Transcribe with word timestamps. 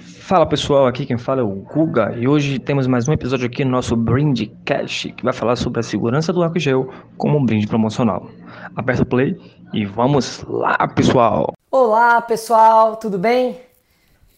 Fala 0.00 0.46
pessoal, 0.46 0.86
aqui 0.86 1.04
quem 1.04 1.18
fala 1.18 1.42
é 1.42 1.44
o 1.44 1.48
Guga 1.48 2.14
e 2.16 2.26
hoje 2.26 2.58
temos 2.58 2.86
mais 2.86 3.06
um 3.06 3.12
episódio 3.12 3.46
aqui 3.46 3.64
no 3.66 3.70
nosso 3.70 3.94
Brinde 3.94 4.46
Cash 4.64 5.08
que 5.14 5.22
vai 5.22 5.32
falar 5.32 5.56
sobre 5.56 5.80
a 5.80 5.82
segurança 5.82 6.32
do 6.32 6.42
álcool 6.42 6.58
gel 6.58 6.88
como 7.18 7.36
um 7.36 7.44
brinde 7.44 7.66
promocional. 7.66 8.26
Aperta 8.74 9.02
o 9.02 9.06
play 9.06 9.38
e 9.74 9.84
vamos 9.84 10.42
lá 10.48 10.88
pessoal! 10.88 11.52
Olá 11.70 12.18
pessoal, 12.22 12.96
tudo 12.96 13.18
bem? 13.18 13.60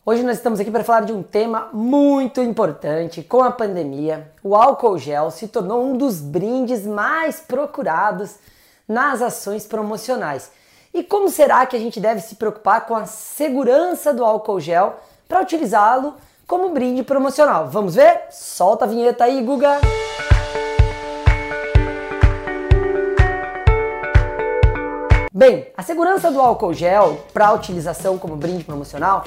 Hoje 0.05 0.25
nós 0.25 0.39
estamos 0.39 0.59
aqui 0.59 0.71
para 0.71 0.83
falar 0.83 1.03
de 1.03 1.13
um 1.13 1.23
tema 1.23 1.69
muito 1.73 2.41
importante. 2.41 3.23
Com 3.23 3.41
a 3.45 3.53
pandemia, 3.53 4.33
o 4.43 4.57
álcool 4.57 4.99
gel 4.99 5.31
se 5.31 5.47
tornou 5.47 5.85
um 5.85 5.97
dos 5.97 6.21
brindes 6.21 6.85
mais 6.85 7.39
procurados 7.39 8.37
nas 8.89 9.23
ações 9.23 9.65
promocionais. 9.65 10.51
E 10.93 11.05
como 11.05 11.29
será 11.29 11.65
que 11.67 11.77
a 11.77 11.79
gente 11.79 12.01
deve 12.01 12.21
se 12.21 12.35
preocupar 12.35 12.85
com 12.85 12.97
a 12.97 13.07
segurança 13.07 14.13
do 14.13 14.25
álcool 14.25 14.61
gel 14.61 14.99
para 15.33 15.41
utilizá-lo 15.41 16.17
como 16.47 16.69
brinde 16.69 17.03
promocional? 17.03 17.67
Vamos 17.67 17.95
ver? 17.95 18.25
Solta 18.31 18.85
a 18.85 18.89
vinheta 18.89 19.25
aí, 19.25 19.43
Guga! 19.43 19.81
Bem, 25.33 25.69
a 25.75 25.83
segurança 25.83 26.31
do 26.31 26.39
álcool 26.39 26.75
gel 26.75 27.19
para 27.33 27.51
utilização 27.55 28.19
como 28.19 28.37
brinde 28.37 28.63
promocional 28.63 29.25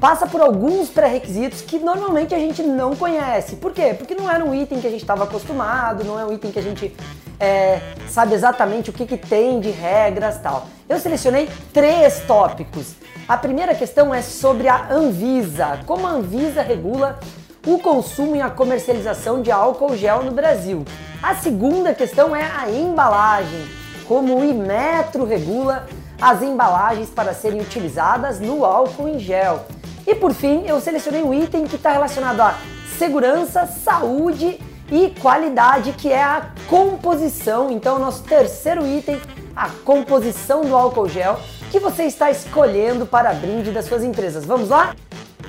passa 0.00 0.24
por 0.24 0.40
alguns 0.40 0.88
pré-requisitos 0.88 1.62
que 1.62 1.80
normalmente 1.80 2.32
a 2.32 2.38
gente 2.38 2.62
não 2.62 2.94
conhece. 2.94 3.56
Por 3.56 3.72
quê? 3.72 3.92
Porque 3.92 4.14
não 4.14 4.30
era 4.30 4.44
um 4.44 4.54
item 4.54 4.80
que 4.80 4.86
a 4.86 4.90
gente 4.90 5.02
estava 5.02 5.24
acostumado, 5.24 6.04
não 6.04 6.16
é 6.16 6.24
um 6.24 6.32
item 6.32 6.52
que 6.52 6.60
a 6.60 6.62
gente 6.62 6.94
é, 7.38 7.80
sabe 8.08 8.34
exatamente 8.34 8.90
o 8.90 8.92
que, 8.92 9.06
que 9.06 9.16
tem 9.16 9.60
de 9.60 9.70
regras 9.70 10.38
tal. 10.38 10.66
Eu 10.88 10.98
selecionei 10.98 11.48
três 11.72 12.20
tópicos. 12.20 12.94
A 13.26 13.36
primeira 13.36 13.74
questão 13.74 14.14
é 14.14 14.22
sobre 14.22 14.68
a 14.68 14.88
Anvisa. 14.90 15.80
Como 15.86 16.06
a 16.06 16.10
Anvisa 16.10 16.62
regula 16.62 17.18
o 17.66 17.78
consumo 17.78 18.36
e 18.36 18.40
a 18.40 18.50
comercialização 18.50 19.40
de 19.40 19.50
álcool 19.50 19.96
gel 19.96 20.22
no 20.22 20.32
Brasil. 20.32 20.84
A 21.22 21.34
segunda 21.34 21.94
questão 21.94 22.36
é 22.36 22.42
a 22.42 22.70
embalagem. 22.70 23.64
Como 24.06 24.38
o 24.38 24.44
Imetro 24.44 25.24
regula 25.24 25.86
as 26.20 26.42
embalagens 26.42 27.08
para 27.08 27.32
serem 27.32 27.60
utilizadas 27.60 28.38
no 28.38 28.64
álcool 28.64 29.08
em 29.08 29.18
gel. 29.18 29.64
E 30.06 30.14
por 30.14 30.34
fim, 30.34 30.64
eu 30.66 30.80
selecionei 30.80 31.22
um 31.22 31.32
item 31.32 31.66
que 31.66 31.76
está 31.76 31.92
relacionado 31.92 32.40
a 32.40 32.54
segurança, 32.98 33.66
saúde 33.66 34.60
e 34.60 34.73
qualidade, 35.20 35.92
que 35.92 36.10
é 36.10 36.22
a 36.22 36.46
composição. 36.68 37.70
Então, 37.70 37.98
nosso 37.98 38.22
terceiro 38.22 38.86
item, 38.86 39.20
a 39.54 39.68
composição 39.68 40.62
do 40.62 40.74
álcool 40.74 41.08
gel, 41.08 41.38
que 41.70 41.78
você 41.78 42.04
está 42.04 42.30
escolhendo 42.30 43.06
para 43.06 43.32
brinde 43.32 43.70
das 43.70 43.86
suas 43.86 44.02
empresas. 44.02 44.44
Vamos 44.44 44.68
lá? 44.68 44.94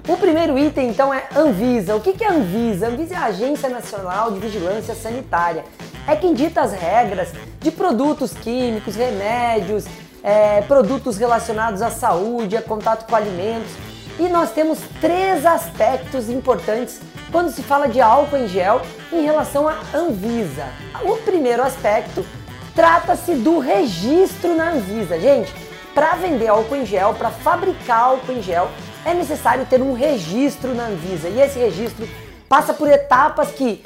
O 0.08 0.17
primeiro 0.17 0.58
item, 0.58 0.89
então, 0.89 1.13
é 1.13 1.28
Anvisa. 1.36 1.95
O 1.95 2.02
que 2.02 2.23
é 2.23 2.30
Anvisa? 2.30 2.88
Anvisa 2.88 3.16
é 3.16 3.17
a 3.17 3.25
Agência 3.25 3.69
Nacional 3.69 4.31
de 4.31 4.39
Vigilância 4.39 4.94
Sanitária. 4.94 5.63
É 6.08 6.16
quem 6.16 6.33
dita 6.33 6.61
as 6.61 6.73
regras 6.73 7.30
de 7.59 7.72
produtos 7.72 8.33
químicos, 8.33 8.95
remédios, 8.95 9.86
é, 10.22 10.61
produtos 10.61 11.17
relacionados 11.17 11.81
à 11.81 11.89
saúde, 11.89 12.56
a 12.56 12.61
contato 12.61 13.08
com 13.08 13.16
alimentos 13.16 13.72
e 14.17 14.30
nós 14.30 14.52
temos 14.52 14.80
três 15.02 15.45
aspectos 15.45 16.30
importantes 16.30 17.02
quando 17.36 17.52
se 17.52 17.61
fala 17.61 17.89
de 17.89 18.00
álcool 18.00 18.38
em 18.38 18.47
gel 18.47 18.81
em 19.11 19.22
relação 19.22 19.67
à 19.67 19.75
Anvisa. 19.94 20.67
O 21.03 21.17
primeiro 21.17 21.61
aspecto 21.61 22.25
trata-se 22.73 23.36
do 23.36 23.59
registro 23.59 24.55
na 24.55 24.69
Anvisa. 24.69 25.19
Gente, 25.19 25.53
para 25.94 26.16
vender 26.16 26.47
álcool 26.47 26.78
em 26.78 26.86
gel, 26.86 27.13
para 27.13 27.30
fabricar 27.30 28.03
álcool 28.03 28.31
em 28.31 28.41
gel, 28.41 28.69
é 29.03 29.13
necessário 29.13 29.66
ter 29.66 29.81
um 29.81 29.91
registro 29.91 30.73
na 30.73 30.86
Anvisa. 30.86 31.28
E 31.28 31.41
esse 31.41 31.59
registro 31.59 32.08
passa 32.47 32.73
por 32.73 32.88
etapas 32.88 33.52
que 33.52 33.83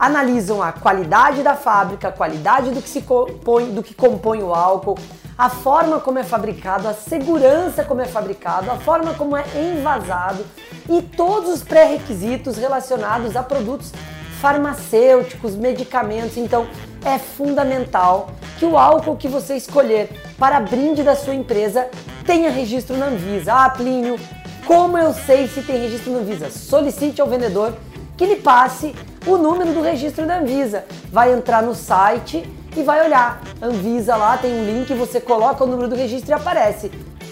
analisam 0.00 0.62
a 0.62 0.72
qualidade 0.72 1.42
da 1.42 1.54
fábrica, 1.54 2.08
a 2.08 2.12
qualidade 2.12 2.70
do 2.70 2.80
que 2.80 2.88
se 2.88 3.02
compõe, 3.02 3.66
do 3.66 3.82
que 3.82 3.94
compõe 3.94 4.42
o 4.42 4.54
álcool, 4.54 4.98
a 5.36 5.50
forma 5.50 6.00
como 6.00 6.18
é 6.18 6.24
fabricado, 6.24 6.88
a 6.88 6.94
segurança 6.94 7.84
como 7.84 8.00
é 8.00 8.06
fabricado, 8.06 8.70
a 8.70 8.76
forma 8.76 9.12
como 9.12 9.36
é 9.36 9.44
envasado 9.54 10.42
e 10.88 11.02
todos 11.02 11.50
os 11.50 11.62
pré-requisitos 11.62 12.56
relacionados 12.56 13.36
a 13.36 13.42
produtos 13.42 13.92
farmacêuticos, 14.40 15.54
medicamentos. 15.54 16.38
Então, 16.38 16.66
é 17.04 17.18
fundamental 17.18 18.30
que 18.58 18.64
o 18.64 18.78
álcool 18.78 19.16
que 19.16 19.28
você 19.28 19.54
escolher 19.54 20.08
para 20.38 20.60
brinde 20.60 21.02
da 21.02 21.14
sua 21.14 21.34
empresa 21.34 21.88
tenha 22.24 22.50
registro 22.50 22.96
na 22.96 23.06
Anvisa. 23.06 23.52
Ah, 23.52 23.68
Plínio, 23.68 24.18
como 24.66 24.96
eu 24.96 25.12
sei 25.12 25.46
se 25.46 25.60
tem 25.62 25.78
registro 25.78 26.12
na 26.12 26.20
Anvisa? 26.20 26.50
Solicite 26.50 27.20
ao 27.20 27.28
vendedor 27.28 27.74
que 28.16 28.24
lhe 28.24 28.36
passe 28.36 28.94
o 29.26 29.36
número 29.36 29.72
do 29.72 29.80
registro 29.80 30.26
da 30.26 30.38
Anvisa. 30.38 30.84
Vai 31.10 31.32
entrar 31.32 31.62
no 31.62 31.74
site 31.74 32.48
e 32.76 32.82
vai 32.82 33.04
olhar. 33.04 33.42
Anvisa 33.60 34.16
lá 34.16 34.36
tem 34.36 34.52
um 34.52 34.64
link, 34.64 34.92
você 34.94 35.20
coloca 35.20 35.64
o 35.64 35.66
número 35.66 35.88
do 35.88 35.96
registro 35.96 36.30
e 36.30 36.34
aparece 36.34 36.90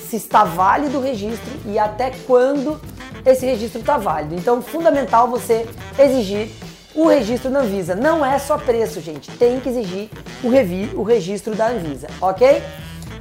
se 0.08 0.16
está 0.16 0.42
válido 0.42 0.98
o 0.98 1.02
registro 1.02 1.52
e 1.66 1.78
até 1.78 2.12
quando 2.26 2.80
esse 3.24 3.44
registro 3.44 3.80
está 3.80 3.98
válido. 3.98 4.34
Então, 4.34 4.62
fundamental 4.62 5.28
você 5.28 5.66
exigir 5.98 6.48
o 6.94 7.06
registro 7.06 7.50
da 7.50 7.60
Anvisa. 7.60 7.94
Não 7.94 8.24
é 8.24 8.38
só 8.38 8.56
preço, 8.56 9.00
gente. 9.00 9.30
Tem 9.32 9.60
que 9.60 9.68
exigir 9.68 10.10
o, 10.42 10.48
revi 10.48 10.90
o 10.94 11.02
registro 11.02 11.54
da 11.54 11.68
Anvisa, 11.68 12.08
ok? 12.20 12.62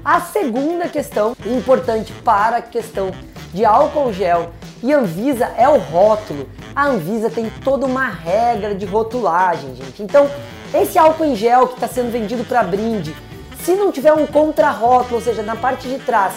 A 0.03 0.22
segunda 0.22 0.88
questão 0.88 1.35
importante 1.45 2.13
para 2.23 2.57
a 2.57 2.61
questão 2.61 3.11
de 3.53 3.66
álcool 3.66 4.13
gel 4.13 4.51
e 4.81 4.94
Anvisa 4.94 5.51
é 5.57 5.67
o 5.67 5.77
rótulo. 5.77 6.47
A 6.77 6.89
Anvisa 6.89 7.27
tem 7.27 7.49
toda 7.63 7.88
uma 7.88 8.07
regra 8.07 8.75
de 8.75 8.85
rotulagem, 8.85 9.73
gente. 9.73 10.03
Então, 10.03 10.29
esse 10.71 10.95
álcool 10.95 11.25
em 11.25 11.35
gel 11.35 11.69
que 11.69 11.73
está 11.73 11.88
sendo 11.88 12.11
vendido 12.11 12.43
para 12.43 12.61
brinde, 12.61 13.15
se 13.63 13.73
não 13.73 13.91
tiver 13.91 14.13
um 14.13 14.27
contrarótulo, 14.27 15.15
ou 15.15 15.21
seja, 15.21 15.41
na 15.41 15.55
parte 15.55 15.88
de 15.88 15.97
trás, 15.97 16.35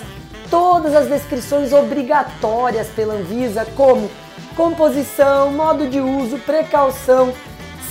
todas 0.51 0.95
as 0.95 1.09
descrições 1.09 1.75
obrigatórias 1.75 2.89
pela 2.89 3.17
Anvisa, 3.17 3.67
como 3.77 4.11
composição, 4.57 5.53
modo 5.53 5.87
de 5.87 6.01
uso, 6.01 6.39
precaução, 6.39 7.35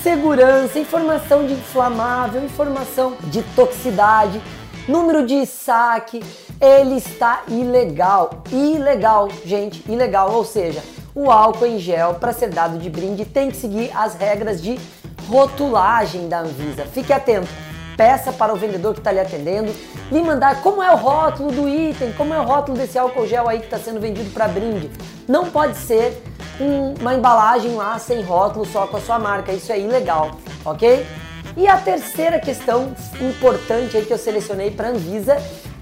segurança, 0.01 0.79
informação 0.79 1.45
de 1.45 1.53
inflamável, 1.53 2.43
informação 2.43 3.13
de 3.25 3.43
toxicidade, 3.55 4.41
número 4.87 5.23
de 5.23 5.45
saque, 5.45 6.19
ele 6.59 6.95
está 6.95 7.43
ilegal. 7.47 8.41
Ilegal, 8.51 9.29
gente, 9.45 9.83
ilegal. 9.87 10.31
Ou 10.33 10.43
seja, 10.43 10.81
o 11.13 11.31
álcool 11.31 11.65
em 11.65 11.79
gel 11.79 12.15
para 12.15 12.33
ser 12.33 12.49
dado 12.49 12.77
de 12.77 12.89
brinde 12.89 13.25
tem 13.25 13.49
que 13.49 13.57
seguir 13.57 13.91
as 13.95 14.15
regras 14.15 14.61
de 14.61 14.79
rotulagem 15.27 16.27
da 16.27 16.39
Anvisa. 16.41 16.85
Fique 16.85 17.13
atento. 17.13 17.47
Peça 17.97 18.31
para 18.31 18.53
o 18.53 18.55
vendedor 18.55 18.93
que 18.93 18.99
está 18.99 19.11
lhe 19.11 19.19
atendendo 19.19 19.73
lhe 20.11 20.21
mandar 20.21 20.61
como 20.61 20.81
é 20.81 20.91
o 20.91 20.95
rótulo 20.95 21.51
do 21.51 21.69
item, 21.69 22.11
como 22.13 22.33
é 22.33 22.39
o 22.39 22.43
rótulo 22.43 22.77
desse 22.77 22.97
álcool 22.97 23.27
gel 23.27 23.47
aí 23.47 23.59
que 23.59 23.65
está 23.65 23.77
sendo 23.77 23.99
vendido 23.99 24.29
para 24.31 24.47
brinde. 24.47 24.89
Não 25.27 25.49
pode 25.51 25.77
ser 25.77 26.23
um, 26.59 26.93
uma 26.99 27.13
embalagem 27.13 27.75
lá 27.75 27.97
sem 27.99 28.21
rótulo 28.21 28.65
só 28.65 28.87
com 28.87 28.97
a 28.97 29.01
sua 29.01 29.19
marca. 29.19 29.51
Isso 29.51 29.71
é 29.71 29.79
ilegal, 29.79 30.31
ok? 30.65 31.05
E 31.55 31.67
a 31.67 31.77
terceira 31.77 32.39
questão 32.39 32.93
importante 33.19 33.97
aí 33.97 34.05
que 34.05 34.13
eu 34.13 34.17
selecionei 34.17 34.71
para 34.71 34.87
a 34.87 34.91
Anvisa 34.91 35.37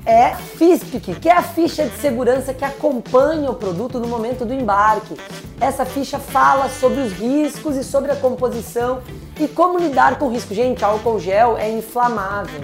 é 0.07 0.33
FISPIC, 0.33 1.15
que 1.15 1.27
é 1.27 1.33
a 1.33 1.43
ficha 1.43 1.83
de 1.83 1.97
segurança 1.97 2.53
que 2.53 2.63
acompanha 2.63 3.51
o 3.51 3.55
produto 3.55 3.99
no 3.99 4.07
momento 4.07 4.45
do 4.45 4.53
embarque. 4.53 5.17
Essa 5.59 5.85
ficha 5.85 6.17
fala 6.17 6.69
sobre 6.69 7.01
os 7.01 7.11
riscos 7.11 7.75
e 7.75 7.83
sobre 7.83 8.09
a 8.09 8.15
composição 8.15 9.01
e 9.37 9.49
como 9.49 9.77
lidar 9.77 10.17
com 10.17 10.27
o 10.27 10.31
risco. 10.31 10.53
Gente, 10.53 10.83
álcool 10.83 11.19
gel 11.19 11.57
é 11.57 11.69
inflamável. 11.69 12.61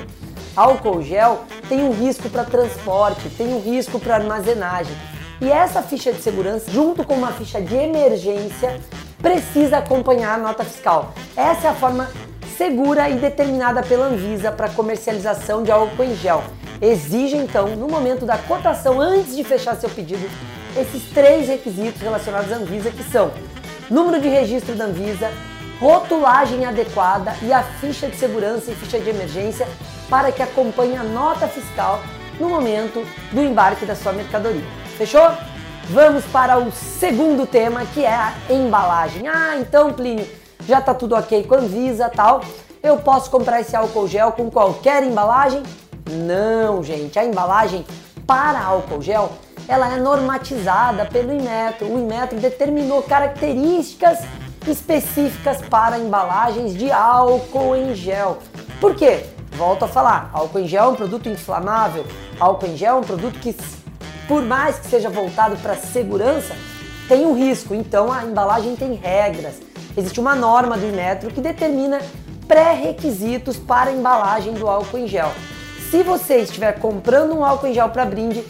Álcool 0.55 1.01
gel 1.01 1.41
tem 1.67 1.83
um 1.83 1.91
risco 1.91 2.29
para 2.29 2.45
transporte, 2.45 3.29
tem 3.31 3.53
um 3.53 3.59
risco 3.59 3.99
para 3.99 4.15
armazenagem. 4.15 4.95
E 5.41 5.51
essa 5.51 5.81
ficha 5.81 6.13
de 6.13 6.21
segurança, 6.21 6.71
junto 6.71 7.03
com 7.03 7.15
uma 7.15 7.33
ficha 7.33 7.59
de 7.59 7.75
emergência, 7.75 8.79
precisa 9.21 9.79
acompanhar 9.79 10.35
a 10.35 10.41
nota 10.41 10.63
fiscal. 10.63 11.11
Essa 11.35 11.67
é 11.67 11.69
a 11.71 11.75
forma 11.75 12.09
segura 12.57 13.09
e 13.09 13.15
determinada 13.15 13.83
pela 13.83 14.05
Anvisa 14.05 14.49
para 14.49 14.69
comercialização 14.69 15.61
de 15.61 15.71
álcool 15.71 16.03
em 16.03 16.15
gel. 16.15 16.41
Exige 16.81 17.37
então, 17.37 17.75
no 17.75 17.87
momento 17.87 18.25
da 18.25 18.37
cotação, 18.37 18.99
antes 18.99 19.35
de 19.35 19.43
fechar 19.43 19.75
seu 19.75 19.89
pedido, 19.89 20.29
esses 20.77 21.03
três 21.11 21.47
requisitos 21.47 22.01
relacionados 22.01 22.51
à 22.51 22.55
Anvisa, 22.55 22.91
que 22.91 23.03
são 23.03 23.31
número 23.89 24.21
de 24.21 24.27
registro 24.27 24.75
da 24.75 24.85
Anvisa, 24.85 25.31
rotulagem 25.79 26.65
adequada 26.65 27.35
e 27.41 27.51
a 27.51 27.61
ficha 27.63 28.07
de 28.07 28.15
segurança 28.15 28.71
e 28.71 28.75
ficha 28.75 28.99
de 28.99 29.09
emergência 29.09 29.67
para 30.09 30.31
que 30.31 30.41
acompanhe 30.41 30.95
a 30.95 31.03
nota 31.03 31.47
fiscal 31.47 31.99
no 32.39 32.49
momento 32.49 33.05
do 33.31 33.41
embarque 33.41 33.85
da 33.85 33.95
sua 33.95 34.13
mercadoria. 34.13 34.65
Fechou? 34.97 35.31
Vamos 35.89 36.23
para 36.25 36.57
o 36.57 36.71
segundo 36.71 37.45
tema, 37.45 37.85
que 37.93 38.05
é 38.05 38.15
a 38.15 38.33
embalagem. 38.49 39.27
Ah, 39.27 39.57
então, 39.57 39.91
Plínio, 39.91 40.25
já 40.65 40.79
está 40.79 40.93
tudo 40.93 41.15
ok 41.15 41.43
com 41.43 41.55
a 41.55 41.57
Anvisa 41.57 42.09
tal. 42.09 42.41
Eu 42.81 42.97
posso 42.97 43.29
comprar 43.29 43.59
esse 43.59 43.75
álcool 43.75 44.07
gel 44.07 44.31
com 44.31 44.49
qualquer 44.49 45.03
embalagem? 45.03 45.61
Não, 46.11 46.83
gente, 46.83 47.17
a 47.17 47.25
embalagem 47.25 47.85
para 48.25 48.63
álcool 48.63 49.01
gel 49.01 49.31
ela 49.67 49.93
é 49.93 49.97
normatizada 49.97 51.05
pelo 51.05 51.33
Inmetro. 51.33 51.87
O 51.87 51.99
Inmetro 51.99 52.39
determinou 52.39 53.01
características 53.03 54.19
específicas 54.67 55.61
para 55.69 55.97
embalagens 55.97 56.73
de 56.73 56.91
álcool 56.91 57.75
em 57.75 57.95
gel. 57.95 58.39
Por 58.79 58.95
quê? 58.95 59.25
Volto 59.53 59.85
a 59.85 59.87
falar, 59.87 60.29
álcool 60.33 60.59
em 60.59 60.67
gel 60.67 60.85
é 60.85 60.87
um 60.87 60.95
produto 60.95 61.29
inflamável, 61.29 62.05
álcool 62.39 62.67
em 62.67 62.77
gel 62.77 62.97
é 62.97 62.99
um 62.99 63.03
produto 63.03 63.39
que, 63.39 63.55
por 64.27 64.41
mais 64.41 64.79
que 64.79 64.87
seja 64.87 65.09
voltado 65.09 65.55
para 65.57 65.75
segurança, 65.75 66.55
tem 67.07 67.25
um 67.25 67.35
risco. 67.35 67.75
Então 67.75 68.11
a 68.11 68.23
embalagem 68.23 68.75
tem 68.75 68.95
regras. 68.95 69.61
Existe 69.95 70.19
uma 70.19 70.35
norma 70.35 70.75
do 70.77 70.87
Inmetro 70.87 71.29
que 71.29 71.39
determina 71.39 71.99
pré-requisitos 72.47 73.57
para 73.57 73.91
a 73.91 73.93
embalagem 73.93 74.53
do 74.53 74.67
álcool 74.67 74.97
em 74.97 75.07
gel. 75.07 75.31
Se 75.93 76.01
você 76.01 76.37
estiver 76.37 76.79
comprando 76.79 77.35
um 77.35 77.45
álcool 77.45 77.67
em 77.67 77.73
gel 77.75 77.87
para 77.87 78.03
brinde, 78.03 78.43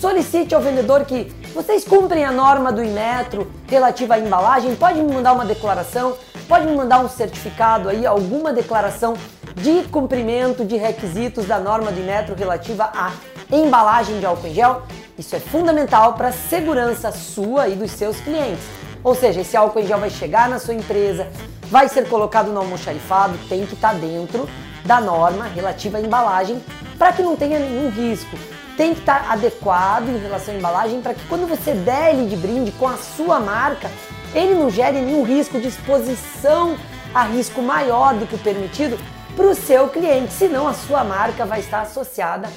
solicite 0.00 0.52
ao 0.52 0.60
vendedor 0.60 1.04
que 1.04 1.32
vocês 1.54 1.84
cumprem 1.84 2.24
a 2.24 2.32
norma 2.32 2.72
do 2.72 2.82
Inmetro 2.82 3.48
relativa 3.68 4.14
à 4.14 4.18
embalagem, 4.18 4.74
pode 4.74 5.00
me 5.00 5.14
mandar 5.14 5.32
uma 5.32 5.44
declaração, 5.44 6.16
pode 6.48 6.66
me 6.66 6.74
mandar 6.74 6.98
um 6.98 7.08
certificado 7.08 7.88
aí, 7.88 8.04
alguma 8.04 8.52
declaração 8.52 9.14
de 9.54 9.84
cumprimento 9.90 10.64
de 10.64 10.76
requisitos 10.76 11.46
da 11.46 11.60
norma 11.60 11.92
do 11.92 12.00
Inmetro 12.00 12.34
relativa 12.34 12.90
à 12.92 13.12
embalagem 13.48 14.18
de 14.18 14.26
álcool 14.26 14.48
em 14.48 14.54
gel. 14.54 14.82
Isso 15.16 15.36
é 15.36 15.38
fundamental 15.38 16.14
para 16.14 16.30
a 16.30 16.32
segurança 16.32 17.12
sua 17.12 17.68
e 17.68 17.76
dos 17.76 17.92
seus 17.92 18.16
clientes. 18.16 18.64
Ou 19.04 19.14
seja, 19.14 19.42
esse 19.42 19.56
álcool 19.56 19.78
em 19.78 19.86
gel 19.86 20.00
vai 20.00 20.10
chegar 20.10 20.48
na 20.48 20.58
sua 20.58 20.74
empresa, 20.74 21.28
vai 21.70 21.88
ser 21.88 22.08
colocado 22.08 22.50
no 22.50 22.58
almoxarifado, 22.58 23.38
tem 23.48 23.64
que 23.64 23.74
estar 23.74 23.92
tá 23.92 23.94
dentro 23.94 24.48
da 24.84 25.00
norma 25.00 25.44
relativa 25.46 25.98
à 25.98 26.00
embalagem 26.00 26.62
para 26.98 27.12
que 27.12 27.22
não 27.22 27.36
tenha 27.36 27.58
nenhum 27.58 27.90
risco. 27.90 28.36
Tem 28.76 28.94
que 28.94 29.00
estar 29.00 29.24
tá 29.24 29.32
adequado 29.32 30.08
em 30.08 30.18
relação 30.18 30.54
à 30.54 30.56
embalagem 30.56 31.00
para 31.00 31.14
que 31.14 31.26
quando 31.26 31.46
você 31.46 31.72
der 31.72 32.14
ele 32.14 32.28
de 32.28 32.36
brinde 32.36 32.72
com 32.72 32.88
a 32.88 32.96
sua 32.96 33.38
marca, 33.38 33.90
ele 34.34 34.54
não 34.54 34.70
gere 34.70 35.00
nenhum 35.00 35.22
risco 35.22 35.60
de 35.60 35.68
exposição 35.68 36.76
a 37.14 37.24
risco 37.24 37.60
maior 37.60 38.14
do 38.14 38.26
que 38.26 38.34
o 38.34 38.38
permitido 38.38 38.98
para 39.36 39.46
o 39.46 39.54
seu 39.54 39.88
cliente, 39.88 40.32
senão 40.32 40.66
a 40.68 40.74
sua 40.74 41.04
marca 41.04 41.44
vai 41.44 41.60
estar 41.60 41.82
associada 41.82 42.48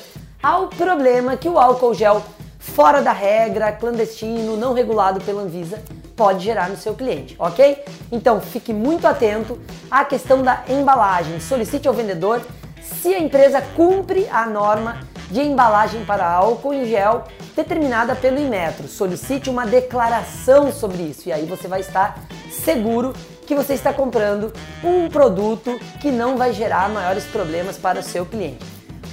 ao 0.41 0.67
problema 0.67 1.35
que 1.35 1.49
o 1.49 1.57
álcool 1.57 1.93
gel 1.93 2.21
fora 2.59 3.01
da 3.01 3.11
regra, 3.11 3.71
clandestino, 3.71 4.57
não 4.57 4.73
regulado 4.73 5.21
pela 5.21 5.41
Anvisa, 5.41 5.81
pode 6.15 6.43
gerar 6.43 6.69
no 6.69 6.77
seu 6.77 6.93
cliente, 6.93 7.35
ok? 7.37 7.83
Então 8.11 8.39
fique 8.39 8.73
muito 8.73 9.05
atento 9.05 9.59
à 9.91 10.05
questão 10.05 10.41
da 10.41 10.63
embalagem. 10.69 11.39
Solicite 11.39 11.87
ao 11.87 11.93
vendedor 11.93 12.41
se 12.81 13.13
a 13.13 13.19
empresa 13.19 13.61
cumpre 13.61 14.27
a 14.31 14.45
norma 14.45 14.99
de 15.29 15.41
embalagem 15.41 16.05
para 16.05 16.29
álcool 16.29 16.73
em 16.73 16.85
gel 16.85 17.23
determinada 17.55 18.15
pelo 18.15 18.39
Inmetro. 18.39 18.87
Solicite 18.87 19.49
uma 19.49 19.65
declaração 19.65 20.71
sobre 20.71 21.03
isso 21.03 21.29
e 21.29 21.33
aí 21.33 21.45
você 21.45 21.67
vai 21.67 21.81
estar 21.81 22.19
seguro 22.51 23.13
que 23.45 23.55
você 23.55 23.73
está 23.73 23.93
comprando 23.93 24.51
um 24.83 25.07
produto 25.09 25.79
que 26.01 26.11
não 26.11 26.37
vai 26.37 26.53
gerar 26.53 26.89
maiores 26.89 27.25
problemas 27.25 27.77
para 27.77 27.99
o 27.99 28.03
seu 28.03 28.25
cliente. 28.25 28.65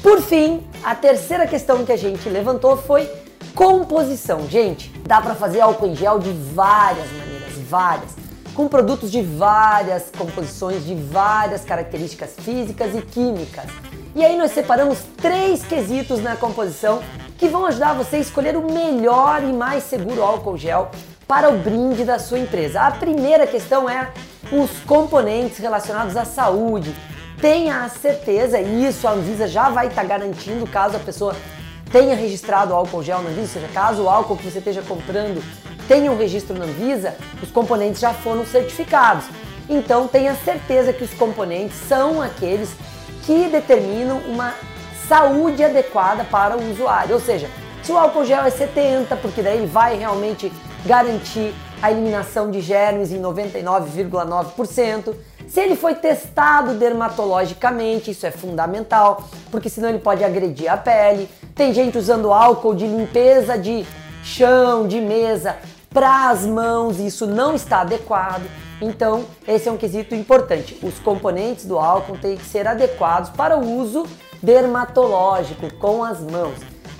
Por 0.02 0.20
fim, 0.20 0.66
a 0.82 0.94
terceira 0.94 1.46
questão 1.46 1.84
que 1.84 1.92
a 1.92 1.96
gente 1.96 2.28
levantou 2.28 2.76
foi 2.76 3.08
composição. 3.54 4.48
Gente, 4.48 4.90
dá 5.06 5.20
para 5.20 5.34
fazer 5.34 5.60
álcool 5.60 5.86
em 5.86 5.94
gel 5.94 6.18
de 6.18 6.30
várias 6.30 7.10
maneiras, 7.12 7.52
várias, 7.68 8.16
com 8.54 8.68
produtos 8.68 9.10
de 9.10 9.22
várias 9.22 10.10
composições, 10.16 10.84
de 10.84 10.94
várias 10.94 11.64
características 11.64 12.34
físicas 12.38 12.94
e 12.94 13.02
químicas. 13.02 13.66
E 14.14 14.24
aí 14.24 14.36
nós 14.36 14.52
separamos 14.52 14.98
três 15.16 15.64
quesitos 15.64 16.22
na 16.22 16.36
composição 16.36 17.02
que 17.38 17.48
vão 17.48 17.66
ajudar 17.66 17.94
você 17.94 18.16
a 18.16 18.20
escolher 18.20 18.56
o 18.56 18.72
melhor 18.72 19.42
e 19.42 19.52
mais 19.52 19.84
seguro 19.84 20.22
álcool 20.22 20.56
gel 20.56 20.90
para 21.26 21.48
o 21.48 21.58
brinde 21.58 22.04
da 22.04 22.18
sua 22.18 22.38
empresa. 22.38 22.82
A 22.82 22.90
primeira 22.90 23.46
questão 23.46 23.88
é 23.88 24.12
os 24.52 24.70
componentes 24.86 25.58
relacionados 25.58 26.16
à 26.16 26.24
saúde. 26.24 26.94
Tenha 27.40 27.84
a 27.84 27.88
certeza, 27.88 28.60
e 28.60 28.86
isso 28.86 29.08
a 29.08 29.12
Anvisa 29.12 29.48
já 29.48 29.70
vai 29.70 29.86
estar 29.86 30.02
tá 30.02 30.06
garantindo 30.06 30.66
caso 30.66 30.96
a 30.96 31.00
pessoa 31.00 31.34
tenha 31.92 32.16
registrado 32.16 32.72
o 32.72 32.76
álcool 32.76 33.02
gel 33.02 33.22
na 33.22 33.28
Anvisa, 33.28 33.42
ou 33.42 33.48
seja, 33.48 33.68
caso 33.72 34.02
o 34.02 34.08
álcool 34.08 34.36
que 34.36 34.50
você 34.50 34.58
esteja 34.58 34.82
comprando 34.82 35.44
tenha 35.86 36.10
um 36.10 36.16
registro 36.16 36.58
na 36.58 36.64
Anvisa, 36.64 37.14
os 37.42 37.50
componentes 37.50 38.00
já 38.00 38.14
foram 38.14 38.46
certificados. 38.46 39.26
Então 39.68 40.08
tenha 40.08 40.34
certeza 40.34 40.92
que 40.92 41.04
os 41.04 41.12
componentes 41.14 41.76
são 41.86 42.20
aqueles 42.22 42.70
que 43.24 43.46
determinam 43.48 44.18
uma 44.20 44.54
saúde 45.06 45.62
adequada 45.62 46.24
para 46.24 46.56
o 46.56 46.70
usuário. 46.70 47.14
Ou 47.14 47.20
seja, 47.20 47.48
se 47.82 47.92
o 47.92 47.98
álcool 47.98 48.24
gel 48.24 48.42
é 48.42 48.50
70, 48.50 49.14
porque 49.16 49.42
daí 49.42 49.58
ele 49.58 49.66
vai 49.66 49.96
realmente 49.96 50.50
garantir 50.86 51.54
a 51.82 51.90
eliminação 51.90 52.50
de 52.50 52.60
germes 52.60 53.12
em 53.12 53.20
99,9%. 53.20 55.14
Se 55.48 55.60
ele 55.60 55.76
foi 55.76 55.96
testado 55.96 56.74
dermatologicamente, 56.74 58.12
isso 58.12 58.24
é 58.24 58.30
fundamental, 58.30 59.24
porque 59.50 59.68
senão 59.68 59.88
ele 59.88 59.98
pode 59.98 60.22
agredir 60.24 60.72
a 60.72 60.76
pele. 60.76 61.28
Tem 61.54 61.74
gente 61.74 61.98
usando 61.98 62.32
álcool 62.32 62.74
de 62.74 62.86
limpeza 62.86 63.58
de 63.58 63.84
chão, 64.24 64.86
de 64.86 65.00
mesa 65.00 65.56
para 65.92 66.30
as 66.30 66.46
mãos, 66.46 66.98
isso 66.98 67.26
não 67.26 67.54
está 67.54 67.82
adequado. 67.82 68.42
Então, 68.80 69.24
esse 69.46 69.68
é 69.68 69.72
um 69.72 69.76
quesito 69.76 70.14
importante. 70.14 70.78
Os 70.82 70.98
componentes 70.98 71.66
do 71.66 71.78
álcool 71.78 72.16
têm 72.16 72.36
que 72.36 72.44
ser 72.44 72.66
adequados 72.66 73.30
para 73.30 73.58
o 73.58 73.78
uso 73.78 74.06
dermatológico 74.42 75.72
com 75.74 76.02
as 76.02 76.20
mãos. 76.20 76.58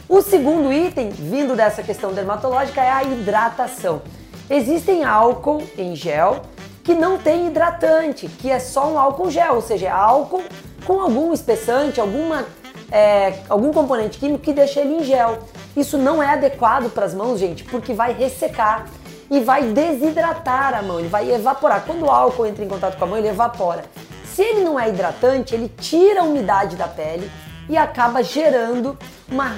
O 0.09 0.21
segundo 0.21 0.73
item, 0.73 1.09
vindo 1.09 1.57
dessa 1.57 1.83
questão 1.83 2.13
dermatológica, 2.13 2.83
é 2.83 2.91
a 2.91 3.03
hidratação. 3.03 4.03
Existem 4.51 5.03
álcool 5.03 5.63
em 5.79 5.97
gel 5.97 6.43
que 6.85 6.95
não 6.95 7.17
tem 7.17 7.47
hidratante, 7.47 8.29
que 8.29 8.51
é 8.51 8.59
só 8.59 8.93
um 8.93 8.99
álcool 8.99 9.31
gel, 9.31 9.55
ou 9.55 9.63
seja, 9.63 9.87
é 9.87 9.91
álcool 9.91 10.43
com 10.85 11.01
algum 11.01 11.33
espessante, 11.33 12.01
alguma, 12.01 12.45
é, 12.93 13.39
algum 13.49 13.73
componente 13.73 14.19
químico 14.19 14.45
que 14.45 14.53
deixa 14.53 14.81
ele 14.81 14.97
em 14.97 15.05
gel. 15.05 15.39
Isso 15.75 15.97
não 15.97 16.23
é 16.23 16.29
adequado 16.29 16.91
para 16.91 17.07
as 17.07 17.15
mãos, 17.15 17.41
gente, 17.41 17.65
porque 17.65 17.95
vai 17.95 18.13
ressecar 18.13 18.87
e 19.31 19.41
vai 19.41 19.63
desidratar 19.63 20.75
a 20.75 20.83
mão, 20.83 21.01
ele 21.01 21.09
vai 21.09 21.33
evaporar. 21.33 21.85
Quando 21.87 22.05
o 22.05 22.11
álcool 22.11 22.45
entra 22.45 22.63
em 22.63 22.69
contato 22.69 22.99
com 22.99 23.05
a 23.05 23.07
mão, 23.07 23.17
ele 23.17 23.29
evapora. 23.29 23.85
Se 24.27 24.43
ele 24.43 24.61
não 24.63 24.79
é 24.79 24.91
hidratante, 24.91 25.55
ele 25.55 25.73
tira 25.81 26.21
a 26.21 26.25
umidade 26.25 26.77
da 26.77 26.87
pele 26.87 27.31
e 27.67 27.79
acaba 27.79 28.23
gerando 28.23 28.99
uma, 29.27 29.57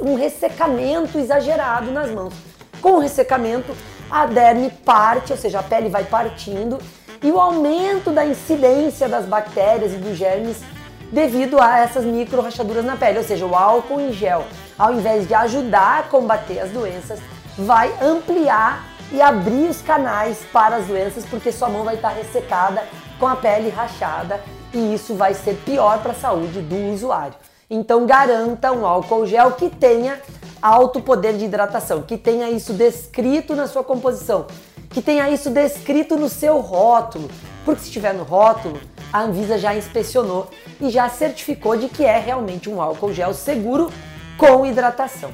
um 0.00 0.14
ressecamento 0.14 1.18
exagerado 1.18 1.90
nas 1.90 2.10
mãos. 2.10 2.32
Com 2.80 2.92
o 2.92 2.98
ressecamento, 2.98 3.76
a 4.10 4.24
derme 4.24 4.70
parte, 4.70 5.32
ou 5.32 5.38
seja, 5.38 5.60
a 5.60 5.62
pele 5.62 5.90
vai 5.90 6.04
partindo, 6.04 6.78
e 7.22 7.30
o 7.30 7.38
aumento 7.38 8.10
da 8.10 8.24
incidência 8.24 9.08
das 9.08 9.26
bactérias 9.26 9.92
e 9.92 9.96
dos 9.96 10.16
germes 10.16 10.56
devido 11.12 11.60
a 11.60 11.80
essas 11.80 12.04
micro 12.06 12.40
rachaduras 12.40 12.84
na 12.84 12.96
pele, 12.96 13.18
ou 13.18 13.24
seja, 13.24 13.44
o 13.44 13.54
álcool 13.54 14.00
em 14.00 14.12
gel, 14.12 14.44
ao 14.78 14.94
invés 14.94 15.28
de 15.28 15.34
ajudar 15.34 16.00
a 16.00 16.02
combater 16.04 16.58
as 16.58 16.70
doenças, 16.70 17.20
vai 17.56 17.92
ampliar 18.02 18.86
e 19.12 19.20
abrir 19.20 19.68
os 19.68 19.82
canais 19.82 20.38
para 20.50 20.76
as 20.76 20.86
doenças, 20.86 21.26
porque 21.26 21.52
sua 21.52 21.68
mão 21.68 21.84
vai 21.84 21.96
estar 21.96 22.08
ressecada 22.08 22.82
com 23.20 23.26
a 23.26 23.36
pele 23.36 23.68
rachada 23.68 24.40
e 24.72 24.94
isso 24.94 25.14
vai 25.14 25.34
ser 25.34 25.54
pior 25.66 25.98
para 25.98 26.12
a 26.12 26.14
saúde 26.14 26.62
do 26.62 26.92
usuário. 26.94 27.34
Então 27.68 28.06
garanta 28.06 28.72
um 28.72 28.86
álcool 28.86 29.26
gel 29.26 29.52
que 29.52 29.68
tenha 29.68 30.18
alto 30.62 31.00
poder 31.00 31.34
de 31.34 31.44
hidratação, 31.44 32.02
que 32.02 32.16
tenha 32.16 32.48
isso 32.48 32.72
descrito 32.72 33.54
na 33.54 33.66
sua 33.66 33.84
composição, 33.84 34.46
que 34.92 35.00
tenha 35.00 35.30
isso 35.30 35.50
descrito 35.50 36.16
no 36.16 36.28
seu 36.28 36.60
rótulo, 36.60 37.30
porque 37.64 37.80
se 37.80 37.86
estiver 37.86 38.12
no 38.12 38.24
rótulo, 38.24 38.78
a 39.12 39.22
Anvisa 39.22 39.58
já 39.58 39.74
inspecionou 39.74 40.48
e 40.80 40.90
já 40.90 41.08
certificou 41.08 41.76
de 41.76 41.88
que 41.88 42.04
é 42.04 42.18
realmente 42.18 42.68
um 42.68 42.80
álcool 42.80 43.12
gel 43.12 43.32
seguro 43.32 43.90
com 44.36 44.66
hidratação. 44.66 45.32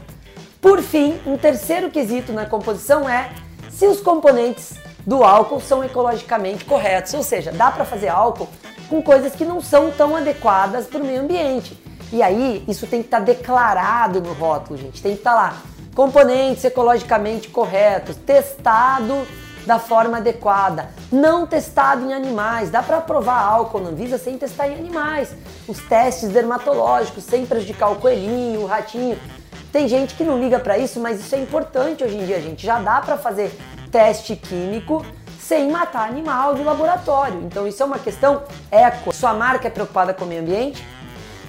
Por 0.60 0.80
fim, 0.80 1.18
um 1.26 1.36
terceiro 1.36 1.90
quesito 1.90 2.32
na 2.32 2.46
composição 2.46 3.08
é 3.08 3.30
se 3.70 3.86
os 3.86 4.00
componentes 4.00 4.74
do 5.06 5.24
álcool 5.24 5.60
são 5.60 5.82
ecologicamente 5.82 6.64
corretos, 6.64 7.14
ou 7.14 7.22
seja, 7.22 7.50
dá 7.50 7.70
para 7.70 7.84
fazer 7.84 8.08
álcool 8.08 8.48
com 8.88 9.02
coisas 9.02 9.34
que 9.34 9.44
não 9.44 9.60
são 9.60 9.90
tão 9.90 10.16
adequadas 10.16 10.86
para 10.86 11.00
o 11.00 11.04
meio 11.04 11.20
ambiente. 11.20 11.78
E 12.12 12.22
aí, 12.22 12.64
isso 12.66 12.86
tem 12.86 13.00
que 13.02 13.08
estar 13.08 13.18
tá 13.18 13.24
declarado 13.24 14.20
no 14.20 14.32
rótulo, 14.32 14.78
gente. 14.78 15.02
Tem 15.02 15.12
que 15.12 15.18
estar 15.18 15.32
tá 15.32 15.36
lá. 15.36 15.62
Componentes 15.94 16.64
ecologicamente 16.64 17.48
corretos, 17.48 18.16
testado 18.16 19.26
da 19.68 19.78
forma 19.78 20.16
adequada, 20.16 20.88
não 21.12 21.46
testado 21.46 22.02
em 22.02 22.14
animais. 22.14 22.70
Dá 22.70 22.82
para 22.82 23.02
provar 23.02 23.38
álcool 23.38 23.80
na 23.80 23.90
Anvisa 23.90 24.16
sem 24.16 24.38
testar 24.38 24.66
em 24.66 24.78
animais. 24.78 25.34
Os 25.68 25.78
testes 25.80 26.30
dermatológicos, 26.30 27.24
sem 27.24 27.44
prejudicar 27.44 27.92
o 27.92 27.96
coelhinho, 27.96 28.62
o 28.62 28.66
ratinho. 28.66 29.18
Tem 29.70 29.86
gente 29.86 30.14
que 30.14 30.24
não 30.24 30.40
liga 30.40 30.58
para 30.58 30.78
isso, 30.78 30.98
mas 30.98 31.20
isso 31.20 31.34
é 31.34 31.38
importante 31.38 32.02
hoje 32.02 32.16
em 32.16 32.24
dia, 32.24 32.40
gente. 32.40 32.64
Já 32.64 32.80
dá 32.80 33.02
para 33.02 33.18
fazer 33.18 33.54
teste 33.92 34.34
químico 34.36 35.04
sem 35.38 35.70
matar 35.70 36.08
animal 36.08 36.54
de 36.54 36.62
laboratório. 36.62 37.42
Então 37.44 37.68
isso 37.68 37.82
é 37.82 37.86
uma 37.86 37.98
questão 37.98 38.44
eco. 38.70 39.14
Sua 39.14 39.34
marca 39.34 39.68
é 39.68 39.70
preocupada 39.70 40.14
com 40.14 40.24
o 40.24 40.28
meio 40.28 40.40
ambiente? 40.40 40.82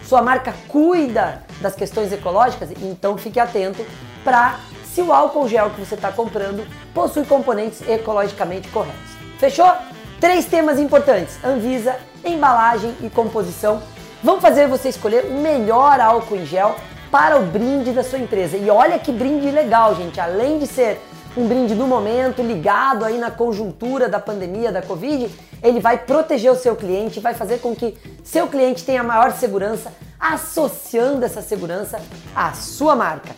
Sua 0.03 0.21
marca 0.21 0.53
cuida 0.67 1.41
das 1.61 1.73
questões 1.73 2.11
ecológicas? 2.11 2.69
Então 2.81 3.17
fique 3.17 3.39
atento 3.39 3.85
para 4.25 4.59
se 4.93 5.01
o 5.01 5.13
álcool 5.13 5.47
gel 5.47 5.69
que 5.69 5.85
você 5.85 5.95
está 5.95 6.11
comprando 6.11 6.65
possui 6.93 7.25
componentes 7.25 7.87
ecologicamente 7.87 8.67
corretos. 8.69 9.11
Fechou? 9.37 9.71
Três 10.19 10.45
temas 10.45 10.79
importantes: 10.79 11.37
Anvisa, 11.43 11.95
embalagem 12.25 12.95
e 13.01 13.09
composição. 13.09 13.81
Vão 14.23 14.41
fazer 14.41 14.67
você 14.67 14.89
escolher 14.89 15.25
o 15.25 15.39
melhor 15.39 15.99
álcool 15.99 16.35
em 16.35 16.45
gel 16.45 16.75
para 17.09 17.37
o 17.37 17.45
brinde 17.45 17.91
da 17.91 18.03
sua 18.03 18.19
empresa. 18.19 18.57
E 18.57 18.69
olha 18.69 18.99
que 18.99 19.11
brinde 19.11 19.49
legal, 19.49 19.95
gente. 19.95 20.19
Além 20.19 20.59
de 20.59 20.67
ser 20.67 21.01
um 21.37 21.47
brinde 21.47 21.73
no 21.73 21.87
momento, 21.87 22.41
ligado 22.41 23.05
aí 23.05 23.17
na 23.17 23.31
conjuntura 23.31 24.09
da 24.09 24.19
pandemia 24.19 24.71
da 24.71 24.81
Covid, 24.81 25.33
ele 25.63 25.79
vai 25.79 25.97
proteger 25.97 26.51
o 26.51 26.55
seu 26.55 26.75
cliente, 26.75 27.19
vai 27.19 27.33
fazer 27.33 27.59
com 27.59 27.75
que 27.75 27.97
seu 28.23 28.47
cliente 28.47 28.83
tenha 28.83 29.03
maior 29.03 29.31
segurança, 29.31 29.93
associando 30.19 31.23
essa 31.23 31.41
segurança 31.41 31.99
à 32.35 32.53
sua 32.53 32.95
marca. 32.95 33.29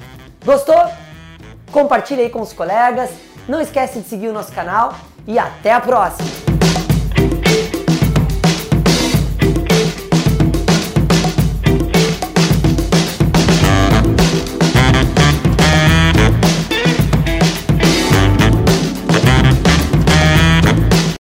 Gostou? 0.44 0.82
Compartilhe 1.82 2.22
aí 2.22 2.30
com 2.30 2.42
os 2.42 2.54
colegas. 2.54 3.10
Não 3.48 3.60
esquece 3.60 4.02
de 4.02 4.08
seguir 4.08 4.28
o 4.28 4.34
nosso 4.34 4.52
canal 4.52 4.94
e 5.28 5.40
até 5.40 5.74
a 5.74 5.82
próxima! 5.82 6.51